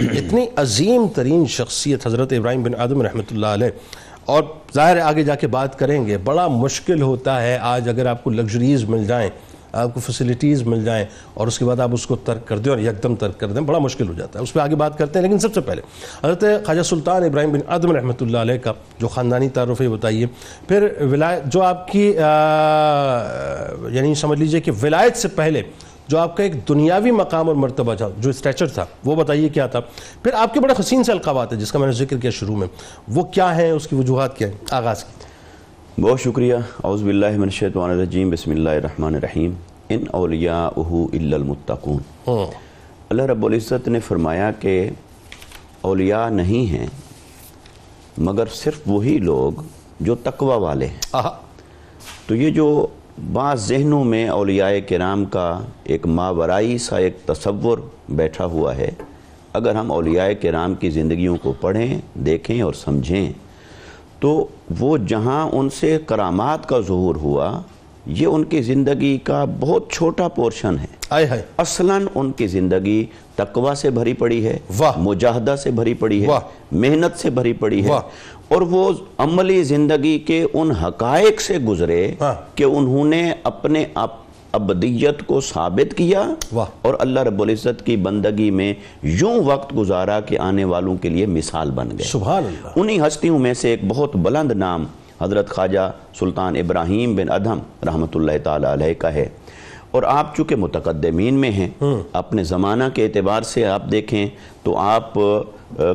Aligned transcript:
اتنی 0.00 0.44
عظیم 0.56 1.06
ترین 1.14 1.46
شخصیت 1.50 2.06
حضرت 2.06 2.32
ابراہیم 2.32 2.62
بن 2.62 2.74
آدم 2.80 3.02
رحمۃ 3.02 3.30
اللہ 3.30 3.46
علیہ۔ 3.46 3.68
اور 4.24 4.42
ظاہر 4.74 4.98
آگے 5.00 5.22
جا 5.24 5.34
کے 5.34 5.46
بات 5.46 5.78
کریں 5.78 6.06
گے، 6.06 6.16
بڑا 6.24 6.46
مشکل 6.48 7.02
ہوتا 7.02 7.42
ہے 7.42 7.56
آج 7.60 7.88
اگر 7.88 8.06
آپ 8.06 8.24
کو 8.24 8.30
لگژریز 8.30 8.84
مل 8.88 9.04
جائیں، 9.06 9.28
آپ 9.72 9.94
کو 9.94 10.00
فیسلٹیز 10.00 10.62
مل 10.62 10.84
جائیں 10.84 11.04
اور 11.34 11.46
اس 11.46 11.58
کے 11.58 11.64
بعد 11.64 11.80
آپ 11.80 11.90
اس 11.94 12.06
کو 12.06 12.16
ترک 12.16 12.46
کر 12.48 12.58
دیں 12.58 12.72
اور 12.72 12.80
یکدم 12.80 13.14
ترک 13.14 13.38
کر 13.40 13.52
دیں، 13.52 13.62
بڑا 13.62 13.78
مشکل 13.78 14.08
ہو 14.08 14.14
جاتا 14.18 14.38
ہے۔ 14.38 14.42
اس 14.42 14.52
پہ 14.52 14.60
آگے 14.60 14.74
بات 14.76 14.98
کرتے 14.98 15.18
ہیں، 15.18 15.26
لیکن 15.26 15.38
سب 15.38 15.54
سے 15.54 15.60
پہلے 15.60 15.82
حضرت 16.24 16.44
خواجہ 16.66 16.82
سلطان 16.82 17.24
ابراہیم 17.24 17.52
بن 17.52 17.60
آدم 17.66 17.92
رحمۃ 17.96 18.20
اللہ 18.20 18.38
علیہ 18.38 18.58
کا 18.64 18.72
جو 18.98 19.08
خاندانی 19.08 19.48
تعارف 19.48 19.80
ہے 19.80 19.88
بتائیے۔ 19.88 20.26
پھر 20.68 20.88
ولایت، 21.10 21.52
جو 21.52 21.62
آپ 21.62 21.90
کی 21.92 22.06
یعنی 23.96 24.14
سمجھ 24.14 24.38
لیجیے 24.38 24.60
کہ 24.60 24.72
ولایت 24.82 25.16
سے 25.16 25.28
پہلے 25.28 25.62
جو 26.08 26.18
آپ 26.18 26.36
کا 26.36 26.42
ایک 26.42 26.68
دنیاوی 26.68 27.10
مقام 27.10 27.48
اور 27.48 27.56
مرتبہ 27.56 27.94
تھا 27.94 28.08
جو 28.18 28.30
اسٹیچر 28.30 28.66
تھا 28.66 28.84
وہ 29.04 29.16
بتائیے 29.16 29.48
کیا 29.48 29.66
تھا۔ 29.66 29.80
پھر 30.22 30.32
آپ 30.32 30.54
کے 30.54 30.60
بڑے 30.60 30.74
حسین 30.80 31.04
سے 31.04 31.12
القابات 31.12 31.52
ہیں 31.52 31.60
جس 31.60 31.72
کا 31.72 31.78
میں 31.78 31.86
نے 31.86 31.92
ذکر 31.92 32.16
کیا 32.16 32.30
شروع 32.30 32.56
میں۔ 32.56 32.66
وہ 33.08 33.22
کیا 33.22 33.58
ہیں 33.58 33.70
اس 33.70 33.86
کی 33.86 33.94
وجوہات 33.94 34.36
کیا 34.36 34.48
ہیں؟ 34.48 34.54
آغاز 34.70 35.04
کی 35.04 36.02
بہت 36.02 36.20
شکریہ۔ 36.20 36.54
اعوذ 36.54 37.02
باللہ 37.02 37.30
من 37.30 37.42
الشیطان 37.42 37.90
الرجیم۔ 37.90 38.30
بسم 38.30 38.50
اللہ 38.50 38.70
الرحمن 38.70 39.14
الرحیم۔ 39.14 39.52
ان 39.88 40.04
اولیاءہو 40.10 41.06
الا 41.12 41.36
المتقون۔ 41.36 41.98
اللہ 43.10 43.22
رب 43.22 43.46
العزت 43.46 43.88
نے 43.88 44.00
فرمایا 44.00 44.50
کہ 44.50 44.90
اولیاء 45.80 46.28
نہیں 46.28 46.70
ہیں 46.70 46.86
مگر 48.18 48.44
صرف 48.52 48.80
وہی 48.86 49.18
لوگ 49.18 49.52
جو 50.00 50.14
تقوی 50.14 50.58
والے 50.58 50.86
ہیں۔ 50.86 51.20
تو 52.26 52.34
یہ 52.34 52.50
جو 52.50 52.86
بعض 53.32 53.68
ذہنوں 53.68 54.04
میں 54.04 54.28
اولیاء 54.28 54.70
کرام 54.88 55.24
کا 55.24 55.60
ایک 55.84 56.06
ماورائی 56.06 56.78
سا 56.78 56.96
ایک 56.96 57.16
تصور 57.26 57.78
بیٹھا 58.08 58.44
ہوا 58.44 58.76
ہے۔ 58.76 58.90
اگر 59.52 59.74
ہم 59.74 59.92
اولیاء 59.92 60.28
کرام 60.42 60.74
کی 60.74 60.90
زندگیوں 60.90 61.36
کو 61.42 61.52
پڑھیں، 61.60 61.98
دیکھیں 62.14 62.62
اور 62.62 62.72
سمجھیں، 62.72 63.32
تو 64.20 64.46
وہ 64.78 64.96
جہاں 64.96 65.48
ان 65.52 65.70
سے 65.70 65.98
کرامات 66.06 66.68
کا 66.68 66.80
ظہور 66.80 67.14
ہوا 67.14 67.62
یہ 68.08 68.26
ان 68.26 68.44
کی 68.44 68.62
زندگی 68.62 69.18
کا 69.18 69.44
بہت 69.60 69.90
چھوٹا 69.90 70.28
پورشن 70.28 70.76
ہے۔ 70.80 70.86
آئے 71.10 71.26
اصلاً 71.56 72.06
ان 72.14 72.32
کی 72.32 72.46
زندگی 72.46 73.04
تقوی 73.34 73.74
سے 73.74 73.90
بھری 73.90 74.12
پڑی 74.12 74.46
ہے۔ 74.46 74.58
مجاہدہ 74.96 75.56
سے 75.56 75.70
بھری 75.70 75.94
پڑی 75.94 76.22
ہے۔ 76.22 76.26
محنت 76.72 77.18
سے 77.18 77.30
بھری 77.30 77.52
پڑی 77.52 77.84
ہے۔ 77.84 77.90
اور 78.48 78.60
وہ 78.60 78.92
عملی 79.18 79.62
زندگی 79.62 80.18
کے 80.18 80.44
ان 80.52 80.70
حقائق 80.70 81.40
سے 81.40 81.58
گزرے 81.58 82.14
ہاں۔ 82.20 82.34
کہ 82.54 82.64
انہوں 82.64 83.04
نے 83.04 83.32
اپنے 83.42 83.84
اپ 83.94 84.10
ابدیت 84.52 85.22
کو 85.26 85.40
ثابت 85.40 85.94
کیا 85.96 86.34
اور 86.82 86.94
اللہ 86.98 87.20
رب 87.20 87.42
العزت 87.42 87.86
کی 87.86 87.96
بندگی 87.96 88.50
میں 88.50 88.74
یوں 89.02 89.44
وقت 89.44 89.76
گزارا 89.76 90.20
کہ 90.20 90.38
آنے 90.38 90.64
والوں 90.64 90.96
کے 90.96 91.08
لیے 91.08 91.26
مثال 91.26 91.70
بن 91.70 91.90
گئے۔ 91.90 92.06
سبحان 92.06 92.44
اللہ۔ 92.46 92.68
انہی 92.76 93.00
ہستیوں 93.00 93.38
میں 93.38 93.54
سے 93.54 93.70
ایک 93.70 93.80
بہت 93.88 94.16
بلند 94.16 94.52
نام 94.52 94.84
حضرت 95.20 95.48
خواجہ 95.50 95.90
سلطان 96.18 96.56
ابراہیم 96.56 97.14
بن 97.16 97.30
ادھم 97.32 97.58
رحمۃ 97.86 98.14
اللہ 98.14 98.38
تعالی 98.42 98.66
علیہ 98.72 98.94
کا 98.98 99.12
ہے۔ 99.14 99.28
اور 99.90 100.02
آپ 100.02 100.34
چونکہ 100.36 100.56
متقدمین 100.56 101.34
میں 101.34 101.50
ہیں 101.50 101.68
اپنے 102.12 102.44
زمانہ 102.44 102.84
کے 102.94 103.04
اعتبار 103.04 103.42
سے 103.42 103.64
آپ 103.66 103.90
دیکھیں 103.92 104.26
تو 104.62 104.76
آپ 104.78 105.14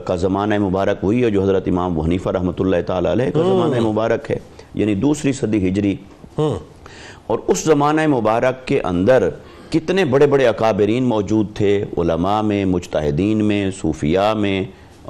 کا 0.05 0.15
زمانہ 0.19 0.57
مبارک 0.59 1.03
وہی 1.03 1.23
ہے 1.23 1.29
جو 1.29 1.41
حضرت 1.43 1.67
امام 1.67 1.99
حنیفہ 1.99 2.29
رحمۃ 2.29 2.59
اللہ 2.59 2.81
تعالی 2.87 3.11
علیہ 3.11 3.31
کا 3.31 3.43
زمانہ 3.43 3.79
مبارک 3.87 4.31
ہے 4.31 4.37
یعنی 4.73 4.95
دوسری 4.95 5.33
صدی 5.33 5.67
ہجری۔ 5.67 5.95
اور 6.37 7.39
اس 7.47 7.63
زمانہ 7.63 8.07
مبارک 8.07 8.65
کے 8.67 8.79
اندر 8.81 9.29
کتنے 9.71 10.05
بڑے 10.05 10.27
بڑے 10.27 10.47
اکابرین 10.47 11.03
موجود 11.03 11.55
تھے 11.55 11.83
علماء 11.97 12.41
میں 12.41 12.63
مجتہدین 12.65 13.45
میں 13.45 13.69
صوفیاء 13.81 14.33
میں 14.33 14.63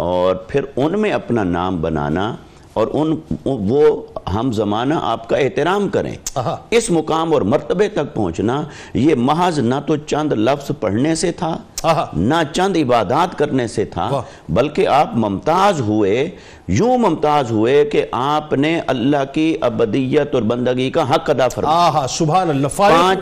اور 0.05 0.36
پھر 0.48 0.66
ان 0.75 1.00
میں 1.02 1.11
اپنا 1.11 1.44
نام 1.44 1.81
بنانا 1.81 2.36
اور 2.74 2.88
ان 2.94 3.16
وہ 3.46 4.02
ہم 4.34 4.52
زمانہ 4.52 4.94
آپ 5.02 5.30
کا 5.30 5.38
احترام 5.38 5.90
کریں۔ 5.90 6.16
اس 6.70 6.89
مقام 6.89 7.34
اور 7.34 7.42
مرتبے 7.42 7.89
تک 7.89 8.14
پہنچنا 8.14 8.64
یہ 8.94 9.16
محض 9.16 9.60
نہ 9.60 9.76
تو 9.88 9.95
چند 9.95 10.34
لفظ 10.34 10.72
پڑھنے 10.80 11.16
سے 11.16 11.32
تھا 11.32 11.58
نہ 12.14 12.33
چند 12.54 12.78
عبادات 12.78 13.38
کرنے 13.38 13.67
سے 13.67 13.86
تھا 13.86 14.10
بلکہ 14.50 14.88
آپ 14.88 15.16
ممتاز 15.16 15.82
ہوئے 15.82 16.30
یوں 16.67 16.98
ممتاز 16.98 17.52
ہوئے 17.52 17.86
کہ 17.86 18.06
آپ 18.12 18.54
نے 18.54 18.82
اللہ 18.88 19.33
کی 19.33 19.58
ابدیت 19.62 20.36
اور 20.36 20.44
بندگی 20.44 20.92
کا 20.92 21.16
حق 21.16 21.30
ادا 21.30 21.48
فرمایا۔ 21.48 22.08
سبحان 22.10 22.50
اللہ 22.50 22.67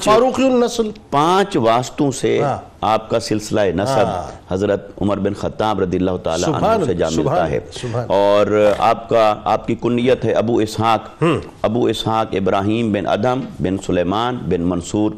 فاروق 0.06 0.40
النسل۔ 0.40 0.90
پانچ 1.12 1.58
واسطوں 1.58 2.12
سے 2.12 2.44
ہاں۔ 2.44 2.58
آپ 2.82 3.10
کا 3.10 3.20
سلسلہ 3.20 3.62
نسب 3.76 4.06
ہاں۔ 4.06 4.54
حضرت 4.54 4.90
عمر 5.02 5.18
بن 5.18 5.34
خطاب 5.34 5.80
رضی 5.80 5.98
اللہ 5.98 6.18
تعالی 6.24 6.44
عنہ 6.44 6.86
سے 6.86 6.94
جا 6.94 7.10
ملتا 7.16 7.50
ہے۔ 7.50 7.60
اور 8.08 8.72
آپ 8.78 9.10
کا 9.10 9.36
آپ 9.44 9.68
کی 9.68 9.76
کنیت 9.82 10.26
ہے 10.26 10.32
ابو 10.32 10.58
اسحاق۔ 10.58 11.24
ابو 11.62 11.86
اسحاق 11.86 12.28
ابراہیم 12.32 12.92
بن 12.92 13.08
ادم 13.08 13.40
بن 13.60 13.78
سلیمان 13.86 14.36
بن 14.36 14.62
منصور۔ 14.62 15.12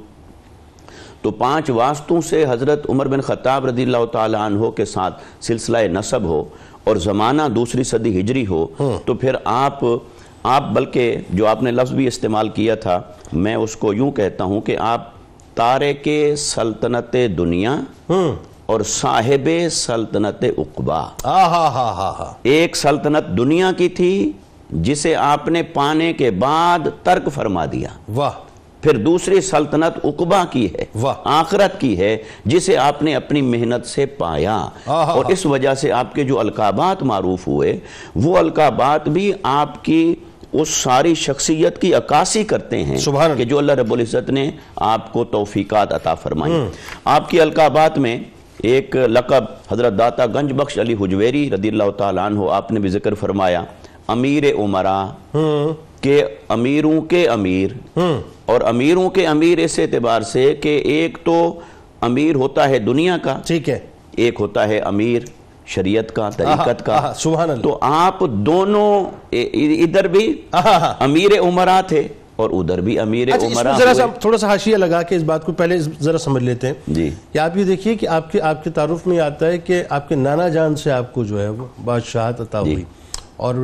تو 1.22 1.32
پانچ 1.32 1.70
واسطوں 1.70 2.22
سے 2.22 2.46
حضرت 2.50 2.90
عمر 2.90 3.08
بن 3.08 3.22
خطاب 3.22 3.66
رضی 3.66 3.84
اللہ 3.84 4.06
تعالی 4.12 4.38
عنہ 4.40 4.70
کے 4.70 4.86
ساتھ 4.86 5.22
سلسلہ 5.42 5.78
نسب 5.78 6.24
ہو 6.24 6.44
اور 6.84 6.96
زمانہ 6.96 7.42
دوسری 7.56 7.84
صدی 7.84 8.20
ہجری 8.20 8.48
ہو 8.48 8.68
تو 9.06 9.14
پھر 9.14 9.36
آپ 9.44 9.80
آپ 10.44 10.64
بلکہ 10.74 11.18
جو 11.30 11.48
آپ 11.48 11.64
نے 11.64 11.72
لفظ 11.72 11.92
بھی 11.92 12.08
استعمال 12.08 12.50
کیا 12.50 12.76
تھا 12.76 13.02
میں 13.34 13.56
اس 13.56 13.76
کو 13.76 13.94
یوں 13.94 14.12
کہتا 14.12 14.44
ہوں 14.44 14.62
کہ 14.62 14.78
آپ 14.78 15.12
تارک 15.56 16.10
سلطنت 16.38 17.16
دنیا 17.38 17.76
اور 18.66 18.82
صاحب 18.82 19.50
سلطنت 19.72 20.46
ہا 21.26 22.34
ایک 22.44 22.76
سلطنت 22.76 23.38
دنیا 23.38 23.72
کی 23.78 23.90
تھی 23.90 24.32
جسے 24.72 25.16
آپ 25.16 25.48
نے 25.48 25.64
پانے 25.64 26.14
کے 26.14 26.32
بعد 26.32 26.80
ترک 27.04 27.30
فرما 27.34 27.66
دیا۔ 27.66 27.90
واہ۔ 28.16 28.32
پھر 28.82 28.98
دوسری 28.98 29.42
سلطنت 29.42 30.06
عقبہ 30.06 30.44
کی 30.52 30.68
ہے۔ 30.74 30.86
آخرت 31.24 31.82
کی 31.82 31.98
ہے 32.00 32.18
جسے 32.46 32.78
آپ 32.78 33.04
نے 33.04 33.16
اپنی 33.16 33.42
محنت 33.42 33.86
سے 33.86 34.06
پایا۔ 34.06 34.66
اور 34.88 35.26
اس 35.28 35.46
وجہ 35.46 35.74
سے 35.74 35.92
آپ 35.92 36.16
کے 36.16 36.24
جو 36.24 36.40
القابات 36.40 37.04
معروف 37.04 37.48
ہوئے 37.48 37.80
وہ 38.16 38.38
القابات 38.38 39.10
بھی 39.10 39.32
آپ 39.44 39.84
کی 39.84 40.16
اس 40.54 40.70
ساری 40.70 41.16
شخصیت 41.16 41.82
کی 41.82 41.94
عکاسی 41.94 42.44
کرتے 42.44 42.84
ہیں 42.84 42.98
سبحان 42.98 43.38
کہ 43.38 43.44
جو 43.44 43.58
اللہ 43.58 43.72
رب 43.72 43.94
العزت 43.94 44.30
نے 44.30 44.52
آپ 44.76 45.14
کو 45.14 45.24
توفیقات 45.24 45.94
عطا 45.94 46.16
فرمائی۔ 46.16 46.54
آپ 47.06 47.30
کی 47.30 47.42
القابات 47.42 47.98
میں 47.98 48.20
ایک 48.64 48.96
لقب 48.96 49.44
حضرت 49.72 50.00
داتا 50.00 50.26
گنج 50.26 50.54
بخش 50.54 50.80
علی 50.80 50.96
حجویری 51.02 51.50
رضی 51.52 51.68
اللہ 51.68 51.90
تعالیٰ 51.98 52.26
عنہ 52.26 52.40
آپ 52.52 52.72
نے 52.72 52.80
بھی 52.80 52.90
ذکر 52.90 53.14
فرمایا 53.14 53.64
امیر 54.08 54.56
عمرہ 54.56 55.08
کہ 56.02 56.24
امیروں 56.50 57.02
کے 57.02 57.28
امیر۔ 57.28 58.00
اور 58.46 58.62
امیروں 58.62 59.10
کے 59.10 59.28
امیر 59.28 59.58
اس 59.58 59.80
اعتبار 59.80 60.22
سے 60.22 60.56
کہ 60.62 60.78
ایک 60.86 61.18
تو 61.24 61.60
امیر 62.02 62.36
ہوتا 62.36 62.70
ہے 62.70 62.80
دنیا 62.80 63.18
کا 63.18 63.40
ٹھیک 63.46 63.70
ہے۔ 63.70 63.80
ایک 64.18 64.36
ہوتا 64.40 64.68
ہے 64.68 64.80
امیر۔ 64.80 65.20
شریعت 65.66 66.12
کا 66.12 66.30
طریقت 66.30 66.86
کا۔ 66.86 67.14
سبحان 67.16 67.50
اللہ۔ 67.50 67.64
تو 67.64 67.78
آپ 67.82 68.20
دونوں 68.20 69.04
ادھر 69.32 70.08
بھی 70.08 70.42
امیر 71.00 71.40
عمرہ 71.40 71.82
تھے 71.88 72.08
اور 72.36 72.50
ادھر 72.50 72.82
بھی 72.82 73.00
امیر 73.00 73.34
اچھا 73.34 73.48
عمرہ 73.48 73.78
ذرا 73.78 73.94
سا 73.94 74.06
تھوڑا 74.06 74.38
سا 74.38 74.48
حاشیہ 74.48 74.78
لگا 74.78 75.02
کے 75.02 75.16
اس 75.16 75.24
بات 75.24 75.46
کو 75.46 75.52
پہلے 75.52 75.78
ذرا 76.00 76.18
سمجھ 76.18 76.44
لیتے 76.44 76.68
ہیں۔ 76.68 76.74
جی۔ 76.88 77.10
آپ 77.40 77.58
یہ 77.58 77.64
دیکھیے 77.64 77.96
کہ 77.96 78.08
آپ 78.08 78.32
کے 78.32 78.42
آپ 78.42 78.64
کے 78.64 78.70
تعارف 78.70 79.08
میں 79.08 79.20
آتا 79.20 79.48
ہے 79.48 79.58
کہ 79.58 79.84
آپ 79.90 80.10
کے 80.10 80.16
نانا 80.16 80.48
جان 80.48 80.76
سے 80.76 80.92
آپ 80.92 81.14
کو 81.14 81.24
جو 81.24 81.42
ہے 81.42 81.50
وہ 81.50 81.66
بادشاہت 81.86 82.42
عطا 82.42 82.60
ہوئی۔ 82.60 82.84
اور 83.38 83.56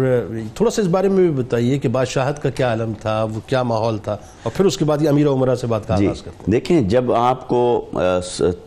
تھوڑا 0.55 0.71
سا 0.71 0.81
اس 0.81 0.87
بارے 0.87 1.07
میں 1.07 1.17
بھی 1.17 1.43
بتائیے 1.43 1.77
کہ 1.79 1.89
بادشاہت 1.89 2.41
کا 2.41 2.49
کیا 2.49 2.69
عالم 2.69 2.93
تھا 3.01 3.23
وہ 3.23 3.39
کیا 3.47 3.63
ماحول 3.63 3.97
تھا؟ 3.97 4.13
اور 4.43 4.51
پھر 4.55 4.65
اس 4.65 4.77
کے 4.77 4.85
بعد 4.85 5.01
یہ 5.01 5.09
امیر 5.09 5.27
عمرہ 5.27 5.55
سے 5.55 5.67
بات 5.67 5.87
کا 5.87 5.95
جی 5.95 6.05
آغاز 6.07 6.21
کرتے 6.21 6.51
دیکھیں 6.51 6.81
جب 6.81 7.11
آپ 7.13 7.47
کو 7.47 7.61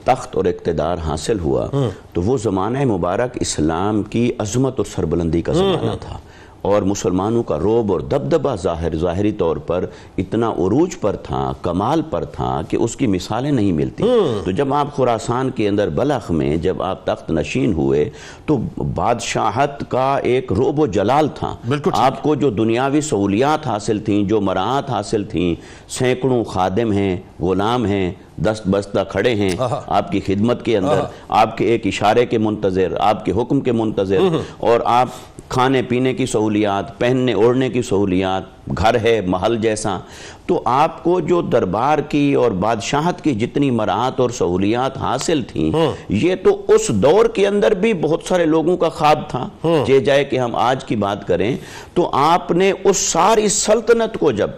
تخت 0.04 0.36
اور 0.36 0.44
اقتدار 0.44 0.98
حاصل 0.98 1.40
ہوا 1.40 1.66
تو 2.12 2.22
وہ 2.22 2.36
زمانہ 2.38 2.84
مبارک 2.84 3.36
اسلام 3.40 4.02
کی 4.02 4.30
عظمت 4.38 4.74
اور 4.76 4.86
سربلندی 4.94 5.42
کا 5.42 5.52
زمانہ 5.52 5.96
تھا۔ 6.00 6.18
اور 6.62 6.82
مسلمانوں 6.82 7.42
کا 7.42 7.58
روب 7.58 7.92
اور 7.92 8.00
دبدبہ 8.00 8.56
ظاہر 8.56 8.96
ظاہری 8.96 9.32
طور 9.32 9.56
پر 9.56 9.86
اتنا 10.18 10.50
عروج 10.50 11.00
پر 11.00 11.16
تھا 11.16 11.52
کمال 11.62 12.02
پر 12.10 12.24
تھا 12.24 12.60
کہ 12.68 12.76
اس 12.76 12.96
کی 12.96 13.06
مثالیں 13.06 13.50
نہیں 13.50 13.72
ملتی۔ 13.72 14.02
تو 14.44 14.50
جب 14.50 14.74
آپ 14.74 14.96
خراسان 14.96 15.50
کے 15.50 15.68
اندر 15.68 15.88
بلخ 15.88 16.30
میں 16.30 16.56
جب 16.56 16.82
آپ 16.82 17.04
تخت 17.06 17.30
نشین 17.30 17.72
ہوئے 17.72 18.10
تو 18.46 18.56
بادشاہت 18.94 19.84
کا 19.88 20.16
ایک 20.22 20.52
روب 20.52 20.80
و 20.80 20.86
جلال 20.86 21.28
تھا۔ 21.34 21.56
آپ 21.92 22.22
کو 22.22 22.34
جو 22.34 22.50
دنیاوی 22.50 23.00
سہولیات 23.00 23.66
حاصل 23.66 23.98
تھیں 23.98 24.24
جو 24.24 24.40
مراعات 24.40 24.90
حاصل 24.90 25.24
تھیں 25.24 25.54
سینکڑوں 25.88 26.44
خادم 26.44 26.92
ہیں 26.92 27.16
غلام 27.40 27.84
ہیں 27.84 28.12
دست 28.44 28.68
بستہ 28.68 29.00
کھڑے 29.08 29.34
ہیں 29.34 29.50
آپ 29.86 30.12
کی 30.12 30.20
خدمت 30.20 30.64
کے 30.64 30.76
اندر 30.76 31.00
آپ 31.28 31.58
کے 31.58 31.64
ایک 31.64 31.86
اشارے 31.86 32.26
کے 32.26 32.38
منتظر 32.38 32.96
آپ 33.00 33.24
کے 33.24 33.32
حکم 33.32 33.60
کے 33.60 33.72
منتظر 33.72 34.18
اور 34.58 34.80
آپ 34.84 35.08
کھانے 35.48 35.82
پینے 35.82 36.14
کی 36.14 36.26
سہولیات 36.26 36.98
پہننے 36.98 37.32
اوڑھنے 37.32 37.68
کی 37.68 37.82
سہولیات 37.82 38.42
گھر 38.78 38.96
ہے 39.02 39.20
محل 39.26 39.56
جیسا۔ 39.56 39.98
تو 40.46 40.62
آپ 40.64 41.02
کو 41.04 41.20
جو 41.20 41.42
دربار 41.42 41.98
کی 41.98 42.34
اور 42.34 42.50
بادشاہت 42.50 43.20
کی 43.24 43.34
جتنی 43.34 43.70
مراعات 43.70 44.20
اور 44.20 44.30
سہولیات 44.30 44.96
حاصل 44.98 45.42
تھیں 45.42 45.70
یہ 46.08 46.34
تو 46.44 46.62
اس 46.68 46.88
دور 46.88 47.26
کے 47.26 47.46
اندر 47.46 47.74
بھی 47.74 47.92
بہت 47.94 48.22
سارے 48.28 48.46
لوگوں 48.46 48.76
کا 48.76 48.88
خواب 48.88 49.28
تھا۔ 49.30 49.48
جے 49.86 50.00
جائے 50.00 50.24
کہ 50.24 50.38
ہم 50.38 50.54
آج 50.56 50.84
کی 50.84 50.96
بات 50.96 51.26
کریں 51.26 51.56
تو 51.94 52.10
آپ 52.12 52.50
نے 52.50 52.72
اس 52.84 52.96
ساری 52.96 53.48
سلطنت 53.48 54.18
کو 54.18 54.32
جب 54.32 54.50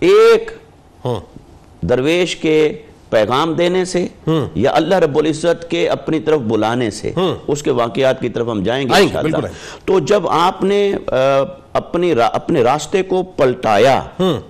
ایک 0.00 0.50
درویش 1.82 2.36
کے 2.36 2.82
پیغام 3.10 3.52
دینے 3.54 3.84
سے 3.84 4.06
یا 4.54 4.70
اللہ 4.74 4.94
رب 4.94 5.18
العزت 5.18 5.70
کے 5.70 5.88
اپنی 5.88 6.20
طرف 6.20 6.40
بلانے 6.40 6.90
سے 6.90 7.12
اس 7.46 7.62
کے 7.62 7.70
واقعات 7.70 8.20
کی 8.20 8.28
طرف 8.28 8.48
ہم 8.48 8.62
جائیں 8.62 8.88
گے 8.88 8.92
انشاءاللہ۔ 9.02 9.36
تو 9.84 9.98
جب 9.98 10.28
آپ 10.28 10.64
نے 10.64 10.94
اپنی 11.78 12.14
را- 12.14 12.30
اپنے 12.32 12.62
راستے 12.62 13.02
کو 13.02 13.22
پلٹایا 13.36 14.02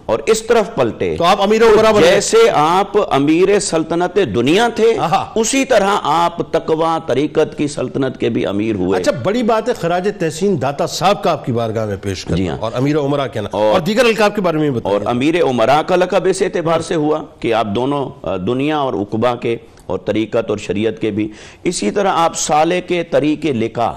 اور 0.07 0.19
اس 0.27 0.43
طرف 0.43 0.75
پلٹے۔ 0.75 1.15
تو 1.19 1.25
آپ 1.25 1.43
امیر 1.43 1.61
جیسے 2.01 2.37
آپ 2.55 2.97
امیر 3.11 3.59
سلطنت 3.59 4.19
دنیا 4.35 4.69
تھے۔ 4.77 4.93
اسی 5.35 5.65
طرح 5.65 5.97
آپ 6.03 6.53
تقوی 6.53 6.99
طریقت 7.07 7.57
کی 7.59 7.67
سلطنت 7.69 8.21
کے 8.21 8.29
بھی 8.29 8.47
امیر 8.47 8.75
ہوئے۔ 8.75 9.01
اچھا 9.01 9.13
بڑی 9.25 9.43
بات 9.43 9.69
ہے 9.69 9.75
خراج 9.75 10.09
تحسین 10.19 10.63
داتا 10.63 10.87
صاحب 10.87 11.23
کا 11.23 11.33
آپ 11.33 11.47
کی 11.47 11.53
بارگاہ 11.53 11.87
میں 11.87 11.97
پیش 12.03 12.27
جی 12.27 12.35
کرنا 12.35 12.53
ہاں۔ 12.53 12.59
اور 12.61 12.73
امیر 12.75 12.99
عمرہ 12.99 13.27
کہنا 13.29 13.49
اور- 13.53 13.73
اور 13.73 13.81
دیگر 13.81 14.05
القاب 14.05 14.35
کے 14.35 14.41
بارے 14.41 14.59
میں 14.59 14.71
بھی 14.71 14.81
اور 14.85 15.01
بتائیں 15.01 15.17
امیر 15.17 15.43
عمرہ 15.43 15.83
کا 15.87 15.97
لقب 15.97 16.27
اس 16.31 16.43
اعتبار 16.43 16.81
سے 16.81 16.95
ہوا 16.95 17.23
کہ 17.41 17.55
آپ 17.55 17.67
دونوں 17.75 18.03
دنیا 18.39 18.79
اور 18.79 18.95
عقبہ 18.95 19.35
کے 19.35 19.57
اور 19.89 19.99
طریقت 19.99 20.51
اور 20.51 20.59
شریعت 20.59 21.01
کے 21.01 21.11
بھی۔ 21.11 21.33
اسی 21.63 21.91
طرح 21.91 22.09
آپ 22.13 22.37
سالے 22.37 22.81
کے 22.81 23.05
طریقے 23.05 23.53
لکا 23.53 23.93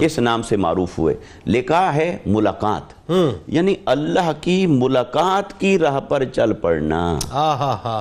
اس 0.00 0.18
نام 0.18 0.42
سے 0.42 0.56
معروف 0.56 0.98
ہوئے۔ 0.98 1.14
لکا 1.46 1.94
ہے 1.94 2.18
ملاقات۔ 2.26 3.10
یعنی 3.46 3.74
اللہ 3.84 4.30
کی 4.40 4.66
ملاقات 4.66 5.60
کی 5.60 5.78
راہ 5.78 6.00
پر 6.00 6.24
چل 6.24 6.52
پڑنا۔ 6.52 7.18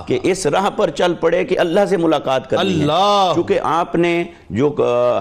کہ 0.08 0.20
اس 0.24 0.46
راہ 0.48 0.70
پر 0.70 0.90
چل 0.90 1.14
پڑے 1.14 1.46
کہ 1.46 1.60
اللہ 1.60 1.80
سے 1.90 1.98
ملاقات 1.98 2.50
کرنی 2.50 2.80
ہے۔ 2.82 2.86
چونکہ 3.36 3.60
آپ 3.64 3.96
نے 3.96 4.24
جو 4.50 4.76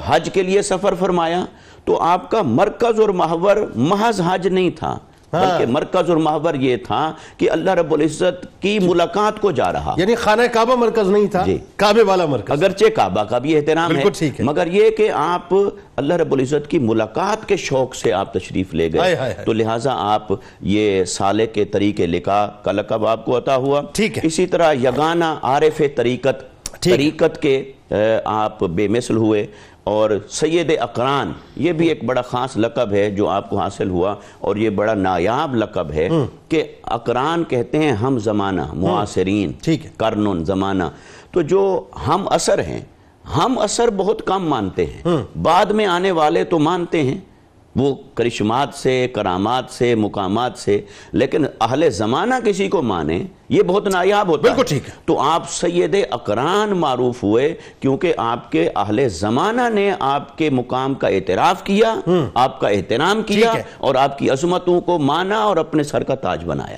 حج 0.07 0.31
کے 0.33 0.43
لیے 0.43 0.63
سفر 0.63 0.95
فرمایا 0.95 1.45
تو 1.85 2.01
آپ 2.01 2.31
کا 2.31 2.43
مرکز 2.43 3.01
اور 3.01 3.09
محور 3.09 3.57
محض 3.75 4.21
حج 4.27 4.49
نہیں 4.49 4.71
تھا۔ 4.71 4.99
بلکہ 5.33 5.67
مرکز 5.67 6.09
اور 6.11 6.17
محور 6.17 6.55
یہ 6.55 6.77
تھا 6.77 7.13
کہ 7.37 7.51
اللہ 7.51 7.71
رب 7.71 7.95
العزت 7.95 8.63
کی 8.63 8.79
ملاقات 8.79 9.41
کو 9.41 9.51
جا 9.51 9.73
رہا 9.73 9.95
یعنی 9.97 10.15
خانہ 10.15 10.43
کعبہ 10.53 10.75
مرکز 10.75 11.11
نہیں 11.11 11.27
تھا 11.27 11.43
جی۔ 11.47 11.59
کعبے 11.77 12.03
والا 12.03 12.27
مرکز 12.27 12.51
اگرچہ 12.51 12.85
کعبہ 12.95 13.25
کا 13.25 13.39
بھی 13.39 13.57
احترام 13.57 13.91
ہے۔ 13.97 14.03
مگر 14.45 14.67
یہ 14.67 14.91
کہ 14.91 15.11
آپ 15.15 15.55
اللہ 15.97 16.15
رب 16.15 16.33
العزت 16.33 16.71
کی 16.71 16.79
ملاقات 16.79 17.49
کے 17.49 17.57
شوق 17.57 17.95
سے 17.95 18.13
آپ 18.13 18.33
تشریف 18.33 18.75
لے 18.75 18.93
گئے۔ 18.93 19.01
تو 19.45 19.53
لہٰذا 19.53 19.95
آپ 19.99 20.29
یہ 20.61 21.05
سالے 21.05 21.47
کے 21.47 21.65
طریقے 21.65 22.07
لکھا 22.07 22.53
کا 22.63 22.73
لقب 22.73 23.07
آپ 23.07 23.25
کو 23.25 23.39
عطا 23.39 23.57
ہوا۔ 23.57 23.81
اسی 24.23 24.47
طرح 24.47 24.73
یگانہ 24.73 25.35
عارف 25.43 25.83
طریقت۔ 25.97 26.50
طریقت 26.81 27.43
کے 27.43 27.73
آپ 28.25 28.63
بے 28.63 28.89
مثل 28.89 29.17
ہوئے 29.17 29.47
اور 29.85 30.11
سید 30.31 30.73
اقران 30.81 31.33
یہ 31.57 31.73
بھی 31.73 31.89
ایک 31.89 32.05
بڑا 32.05 32.23
خاص 32.23 32.57
لقب 32.57 32.93
ہے 32.93 33.11
جو 33.11 33.29
آپ 33.29 33.51
کو 33.51 33.59
حاصل 33.59 33.89
ہوا 33.89 34.15
اور 34.39 34.57
یہ 34.57 34.71
بڑا 34.71 34.95
نایاب 34.95 35.55
لقب 35.55 35.93
ہے 35.93 36.09
کہ 36.49 36.63
اقران 36.83 37.45
کہتے 37.45 37.79
ہیں 37.79 37.93
ہم 37.93 38.19
زمانہ 38.19 38.63
معاصرین۔ 38.75 39.53
کرنن 39.97 40.45
زمانہ۔ 40.45 40.85
تو 41.31 41.43
جو 41.43 41.85
ہم 42.09 42.29
اثر 42.31 42.59
ہیں 42.59 42.81
ہم 43.37 43.59
اثر 43.59 43.91
بہت 43.97 44.23
کم 44.27 44.49
مانتے 44.49 44.87
ہیں۔ 44.87 45.03
بعد 45.43 45.67
میں 45.67 45.87
آنے 45.87 46.11
والے 46.11 46.45
تو 46.45 46.59
مانتے 46.59 47.03
ہیں۔ 47.03 47.19
وہ 47.81 47.95
کرشمات 48.15 48.69
سے 48.75 49.09
کرامات 49.13 49.65
سے 49.71 49.95
مقامات 49.95 50.59
سے 50.59 50.81
لیکن 51.13 51.45
اہل 51.61 51.91
زمانہ 51.91 52.35
کسی 52.45 52.69
کو 52.69 52.83
مانے 52.83 53.23
یہ 53.49 53.63
بہت 53.63 53.89
نایاب 53.89 54.29
ہوتا 54.29 54.43
بالکل 54.43 54.65
ٹھیک 54.69 54.89
ہے۔ 54.89 54.93
تو 55.05 55.21
آپ 55.21 55.51
سید 55.51 55.97
اقران 56.11 56.71
معروف 56.71 57.23
ہوئے 57.23 57.55
کیونکہ 57.81 58.15
آپ 58.17 58.53
کے 58.53 58.71
اہل 58.77 59.09
زمانہ 59.09 59.69
نے 59.75 59.93
آپ 60.01 60.39
کے 60.39 60.51
مقام 60.51 60.95
کا 60.95 61.09
اعتراف 61.09 61.65
کیا 61.65 61.95
آپ 62.35 62.61
کا 62.61 62.69
احترام 62.69 63.23
کیا۔ 63.23 63.53
اور 63.79 63.95
آپ 63.95 64.19
کی 64.19 64.31
عظمتوں 64.31 64.81
کو 64.81 64.99
مانا 64.99 65.39
اور 65.39 65.57
اپنے 65.57 65.83
سر 65.83 66.03
کا 66.03 66.15
تاج 66.15 66.45
بنایا 66.45 66.69